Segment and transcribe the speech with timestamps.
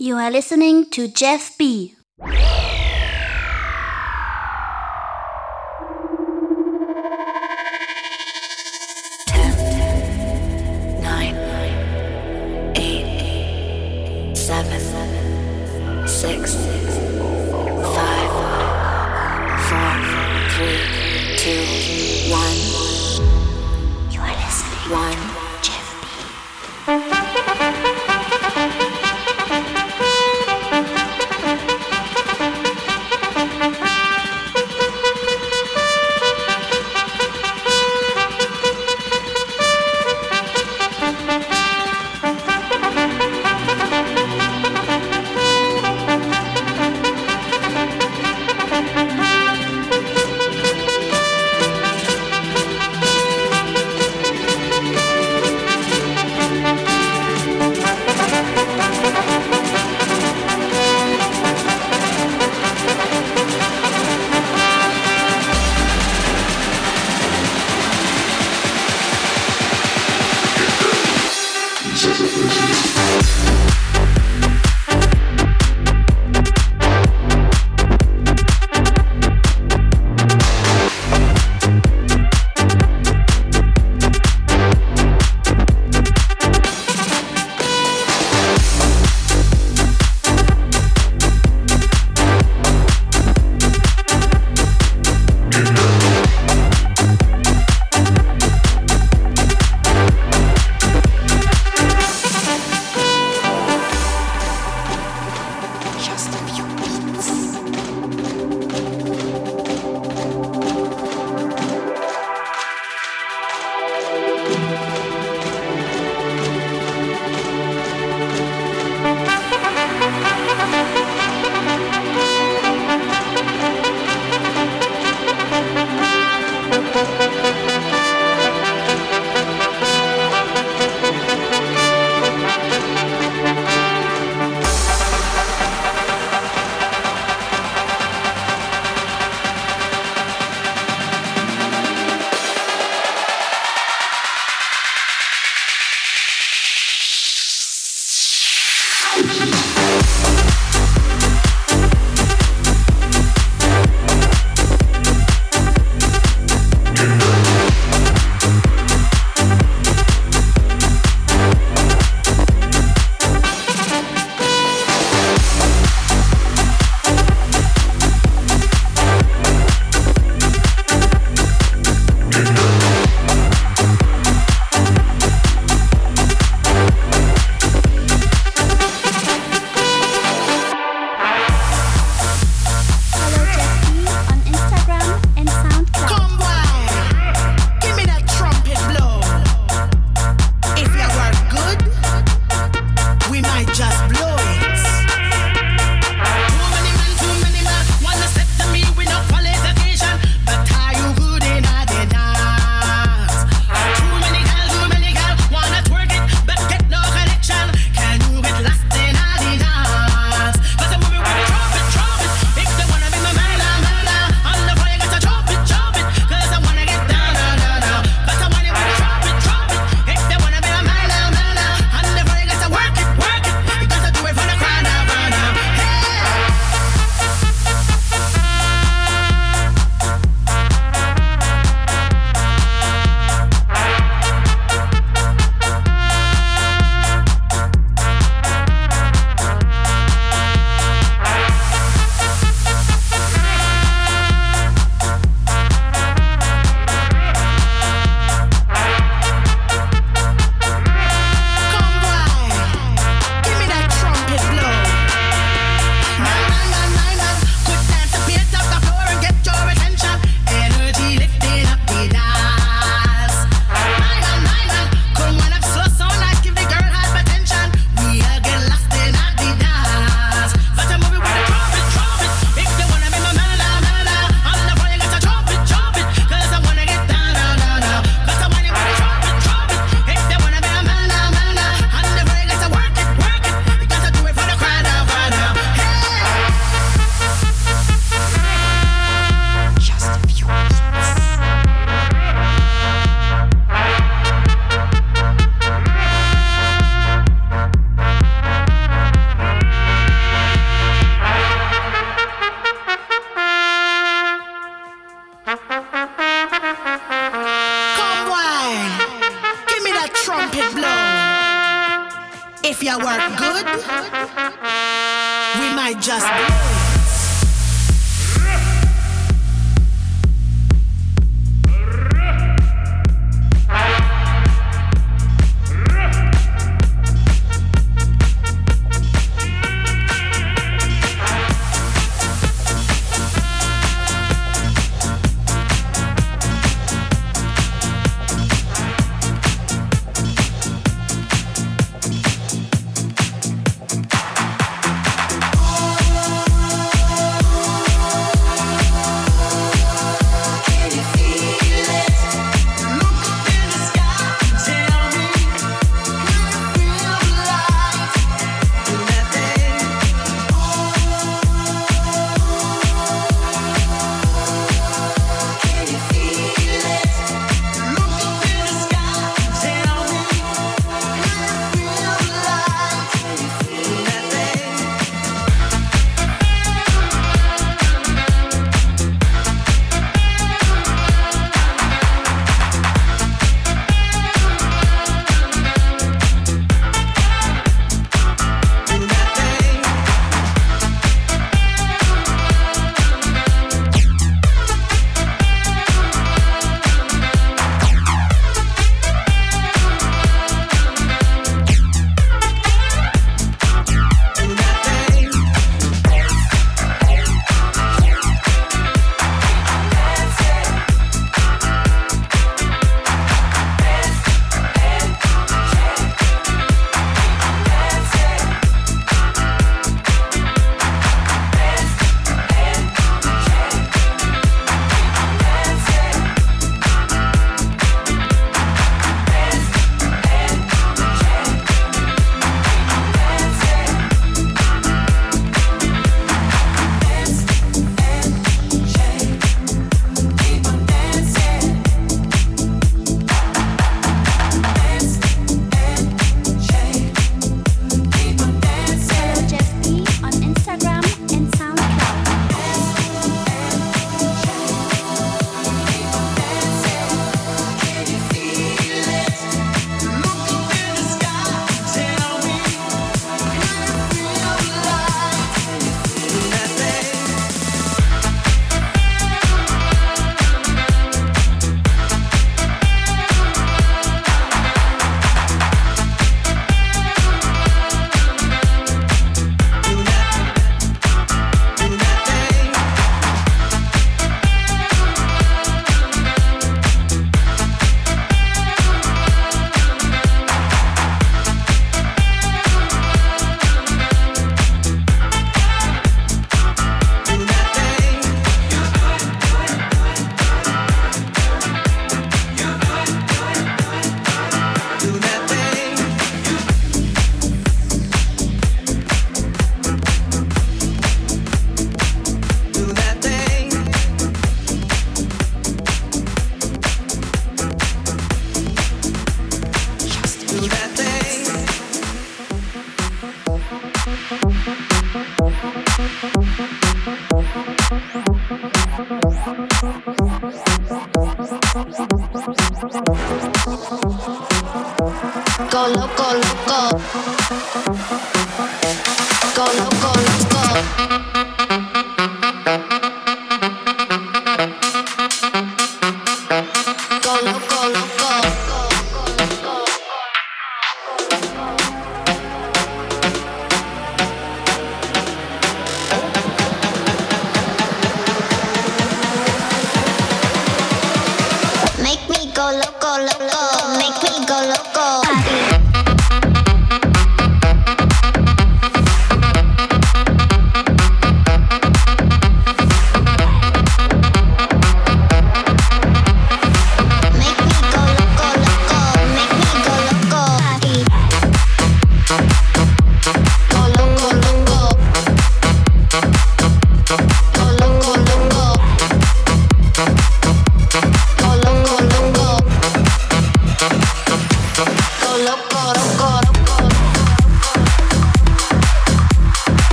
[0.00, 1.94] You are listening to Jeff B.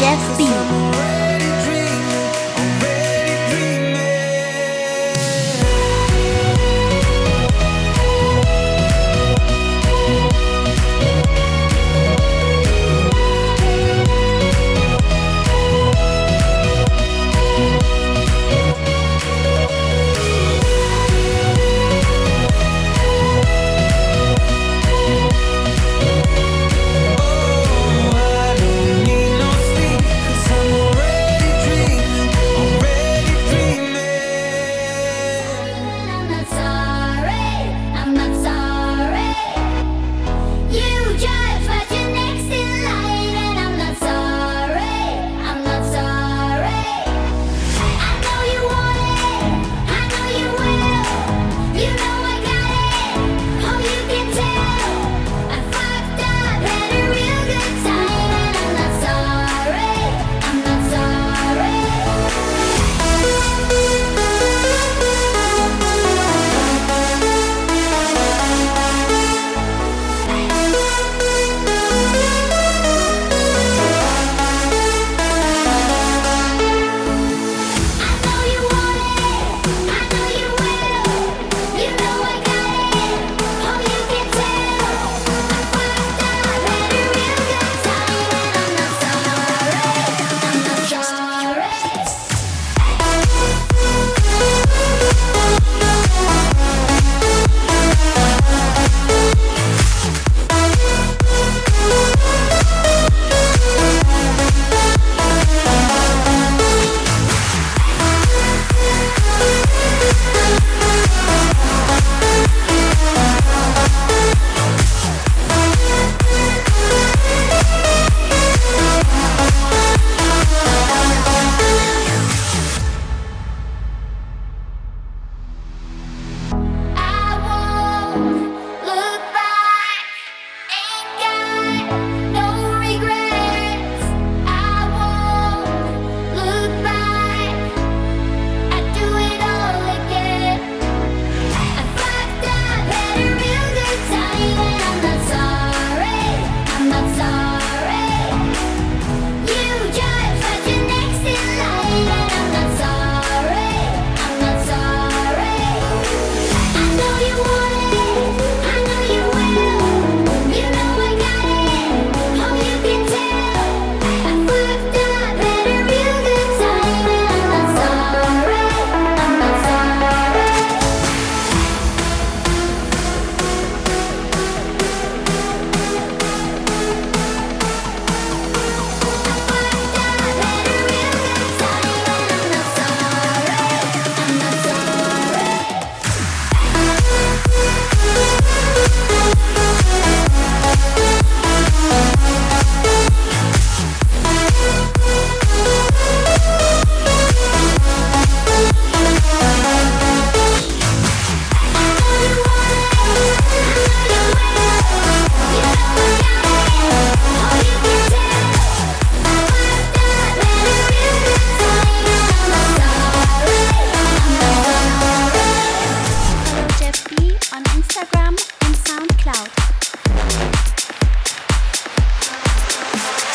[0.00, 0.79] Cause I'm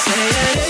[0.05, 0.64] say it.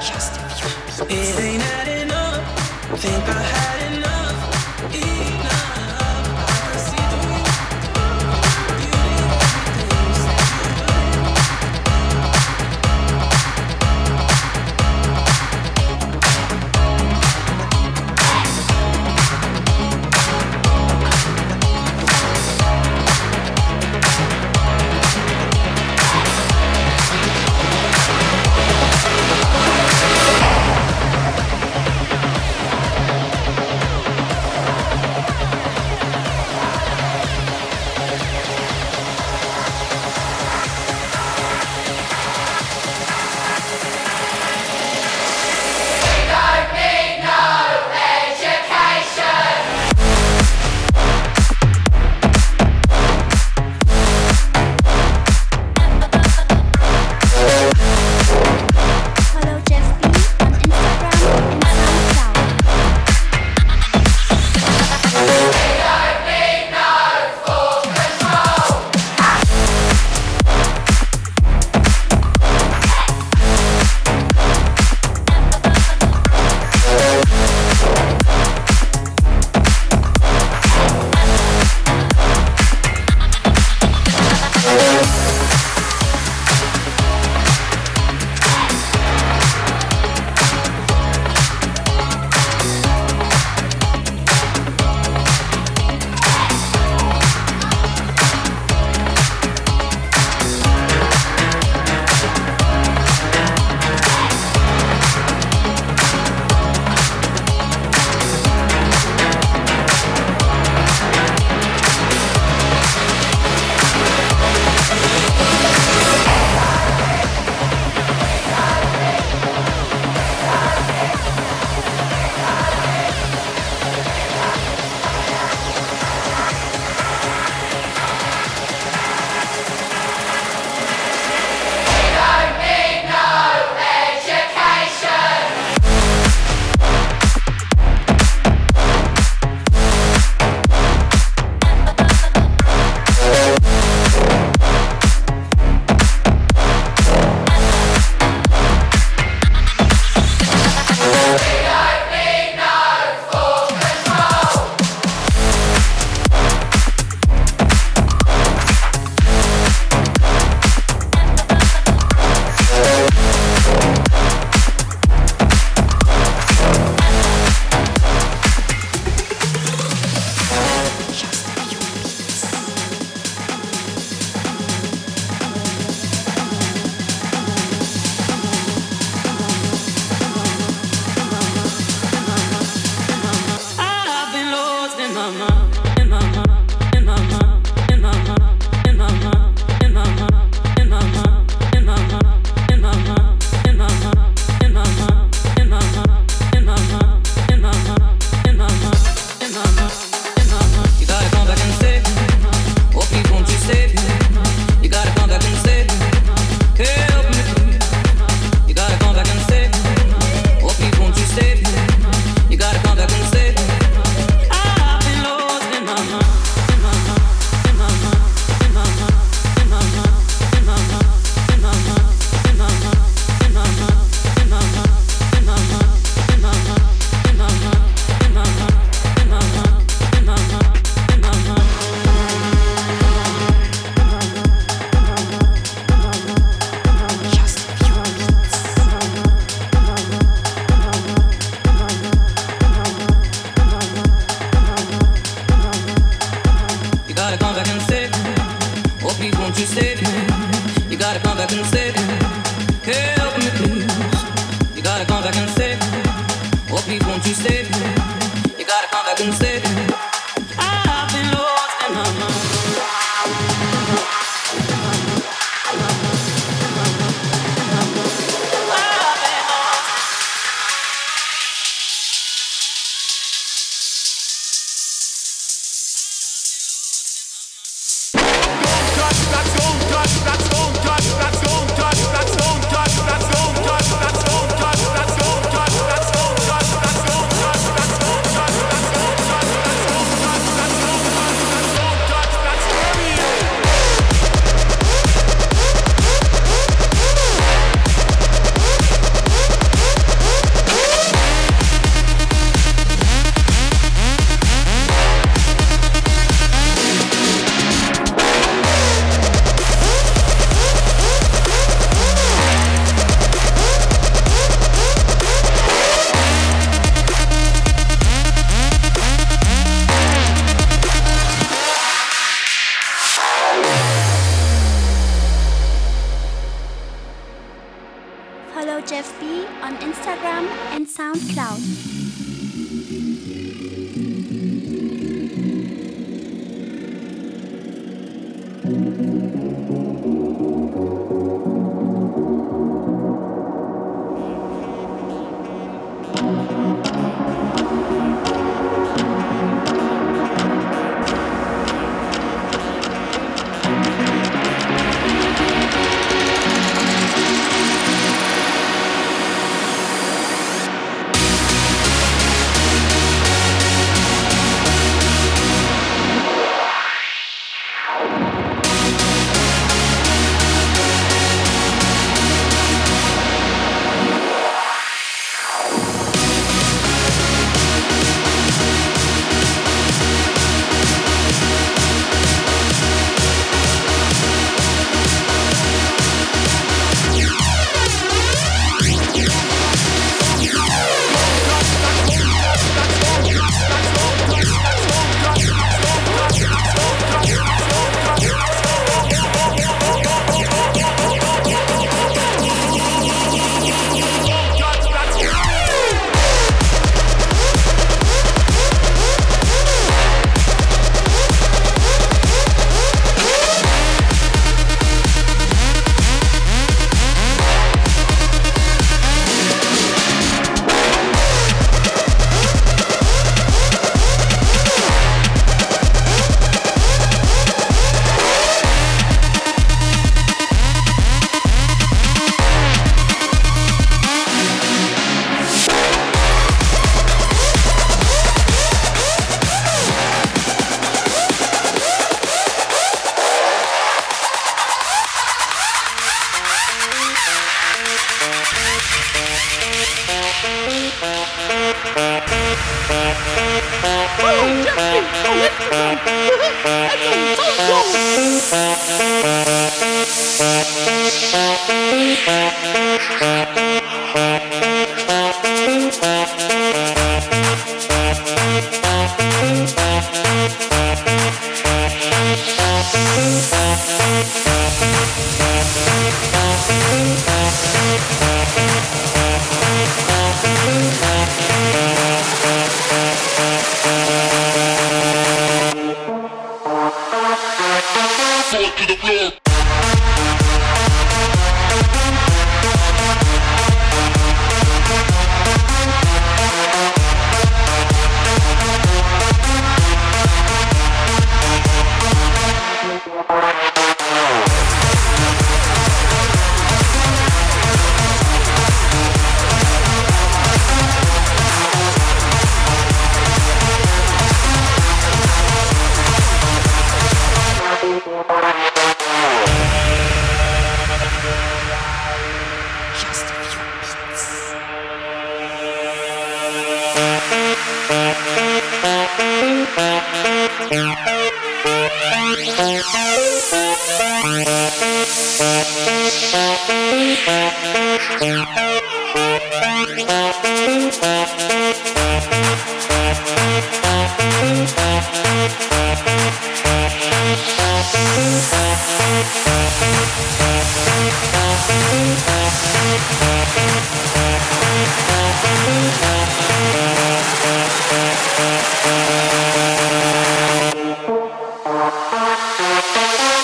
[0.00, 0.64] Just if
[0.98, 2.42] you It ain't adding up.
[2.98, 3.61] Think I have.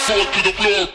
[0.09, 0.89] soul to the floor.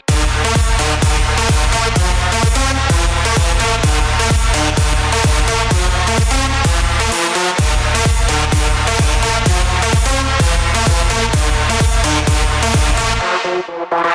[13.90, 14.13] Bye.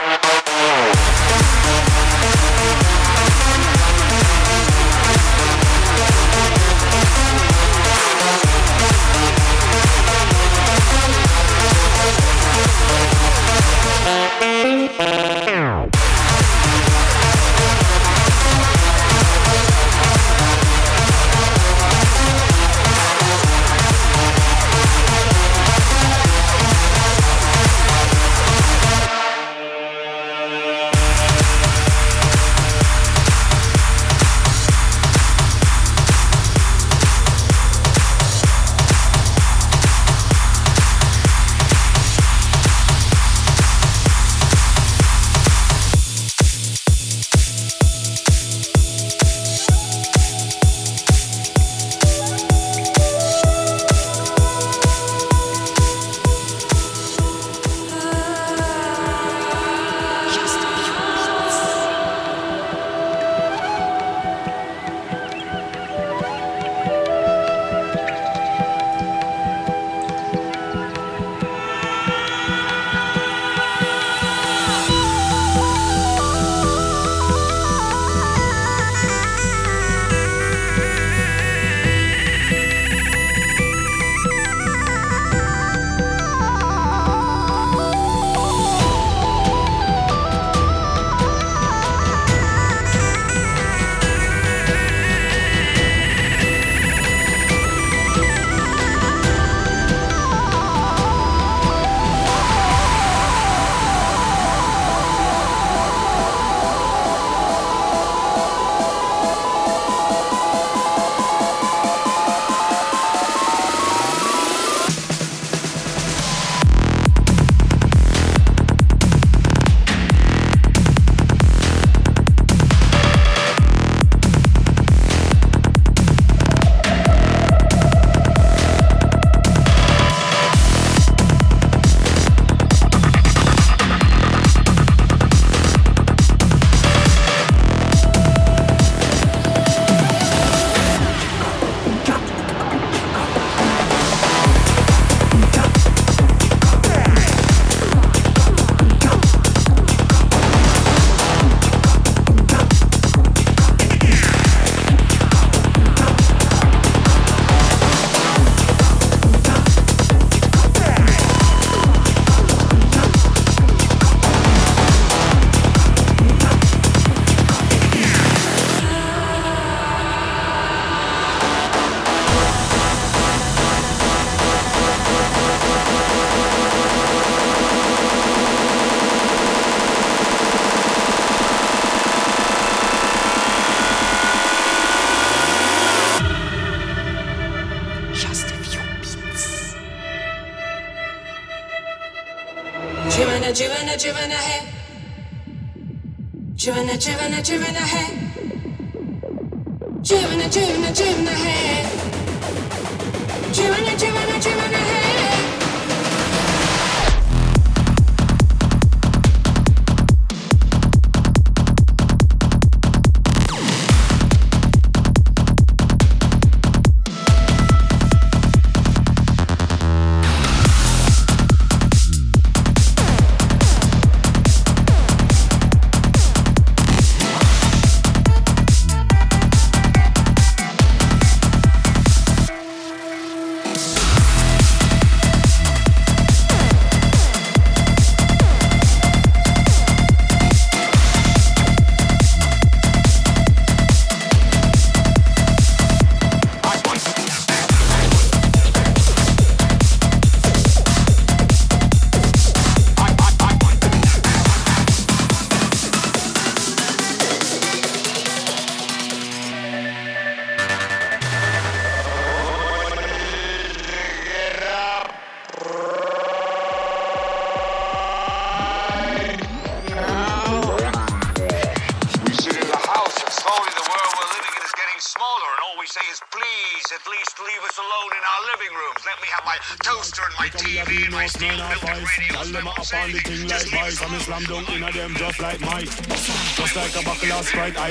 [14.12, 15.99] Ow.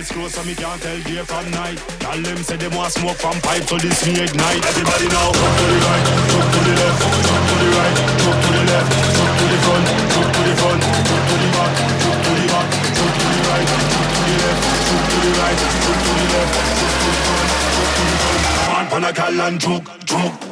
[0.09, 1.79] Eyes closed so me can't tell day from night.
[2.01, 4.65] Tell them say they want smoke from pipe so this me ignite.
[4.65, 8.39] Everybody now, jump to the right, jump to the left, jump to the right, jump
[8.43, 11.73] to the left, jump to the front, jump to the front, jump to the back,
[12.03, 15.31] jump to the back, jump to the right, jump to the left, jump to the
[15.39, 18.43] right, jump to the left, jump to the front, jump to the front.
[18.69, 20.48] On, pan a cal and juke, juke.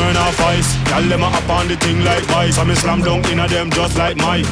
[0.00, 0.70] A beat, off ice.
[0.90, 2.58] Y'all them a up on the thing like vice.
[2.58, 4.46] I me slam dunk inna them just like Mike.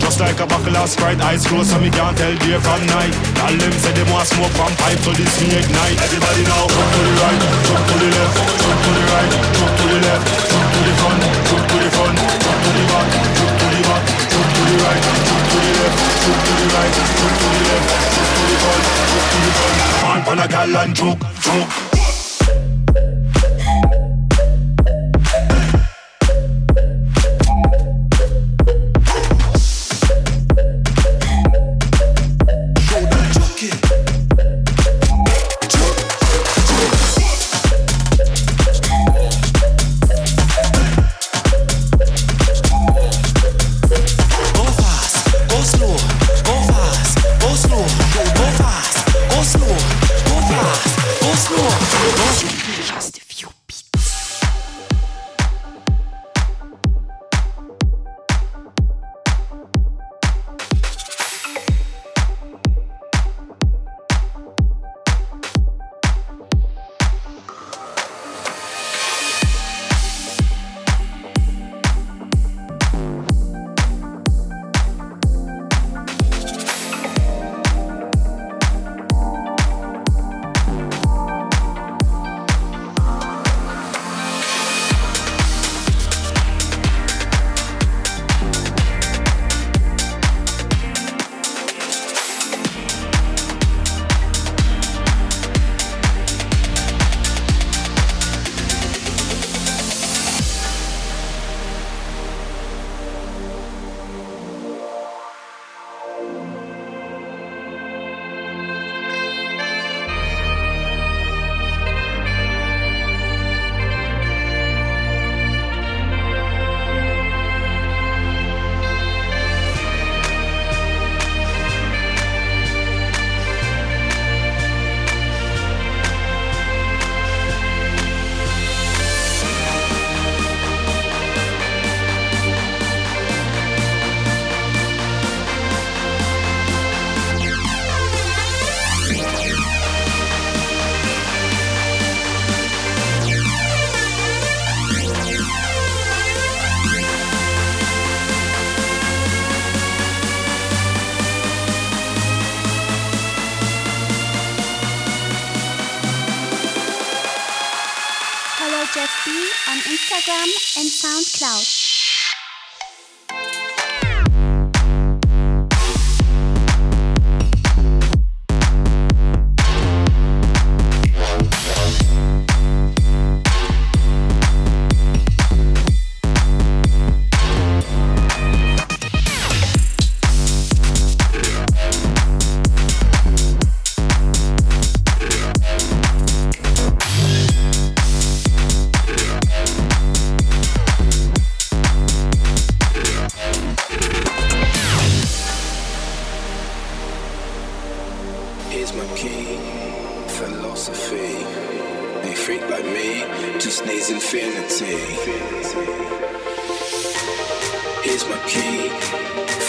[0.00, 3.12] Just like a buckle of Sprite, eyes closed so me can't tell day from night.
[3.36, 5.98] Y'all them say them want smoke from pipe, so this me ignite.
[6.00, 9.72] Everybody now, jump to the right, jump to the left, jump to the right, jump
[9.76, 13.08] to the left, jump to the front, jump to the front, jump to the back,
[13.38, 16.66] jump to the back, jump to the right, jump to the left, jump to the
[16.72, 19.76] right, jump to the left, jump to the front, jump to the front.
[19.98, 21.87] Man, pan a gal and choke.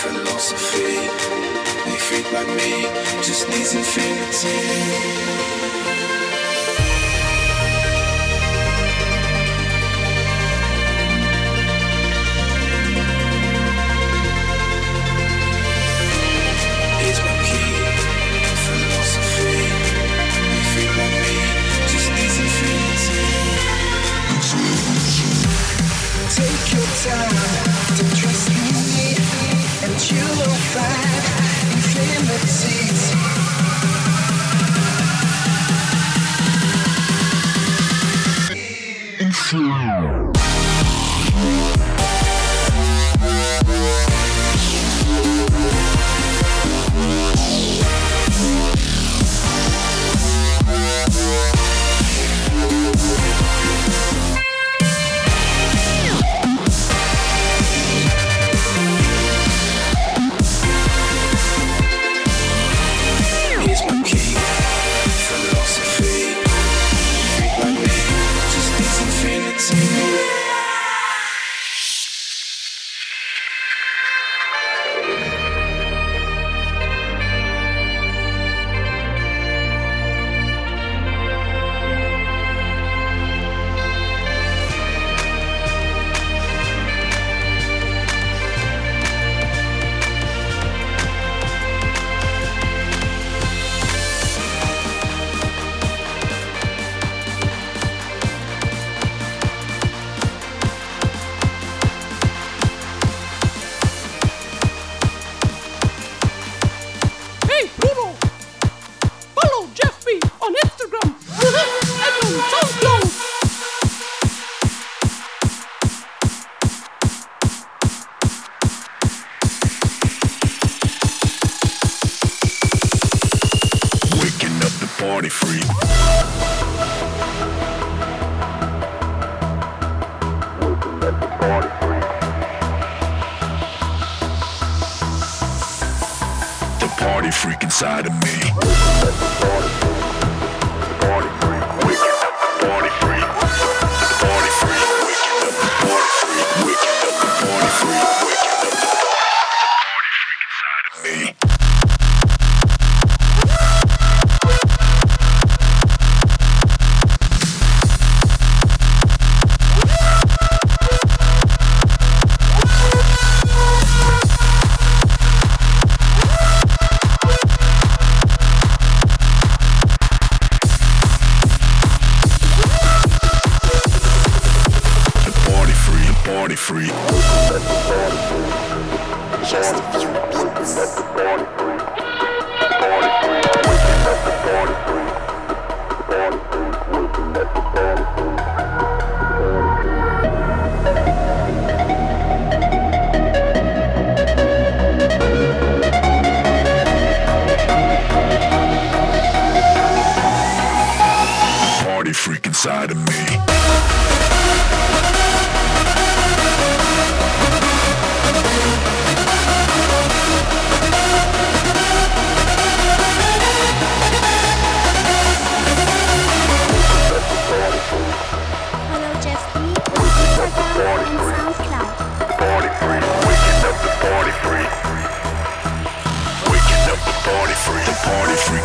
[0.02, 0.96] Philosophy,
[1.86, 2.88] They freak like me,
[3.22, 4.60] just needs infinity.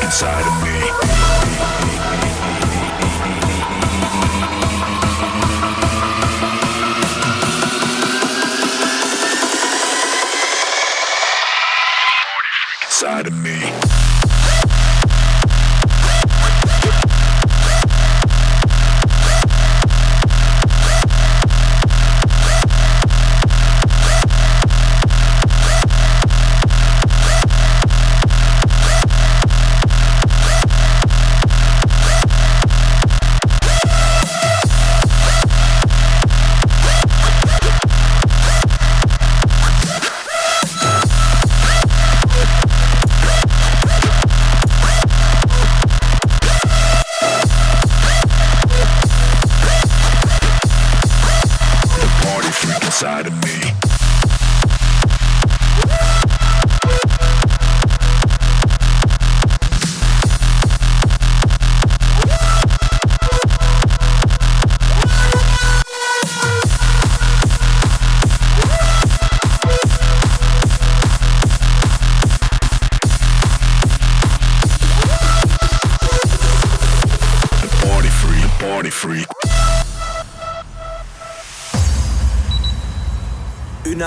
[0.05, 1.14] inside of me.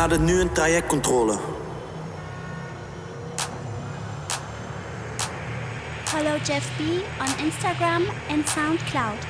[0.07, 1.37] Nadert nu een trajectcontrole.
[6.03, 6.81] Follow Jeff B
[7.19, 9.25] on Instagram and SoundCloud.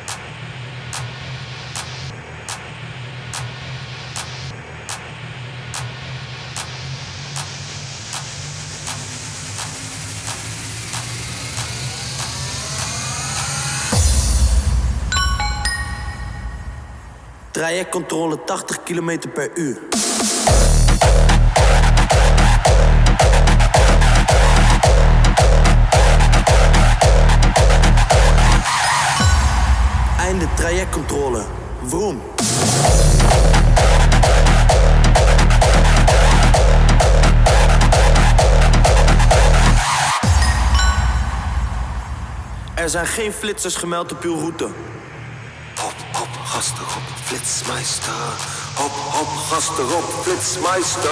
[17.52, 19.78] Trajectcontrole 80 km per uur.
[30.58, 31.41] Trajectcontrole.
[31.86, 32.22] Vroom.
[42.74, 44.68] Er zijn geen flitsers gemeld op uw route.
[45.76, 48.14] Hop, hop, gasten op, flitsmeister.
[48.76, 51.10] Hop, hop, gasten op, flitsmeister.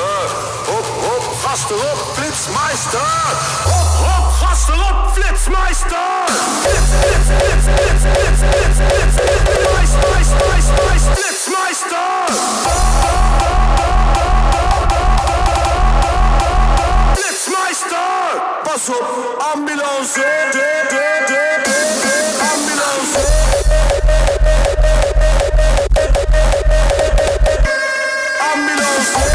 [0.65, 2.99] Hop, hop, gasten op, flitsmeister.
[3.63, 5.97] Hop, hop, gasten op, flitsmeister.
[6.61, 10.95] Flits, flits, flits, flits, flits, flits, flits, flitsmeister.
[11.15, 12.36] Flitsmeister.
[17.13, 18.41] Flitsmeister.
[18.63, 19.05] Pas op,
[19.53, 20.23] ambulance.
[28.53, 29.11] Ambulance.
[29.15, 29.34] Opzij,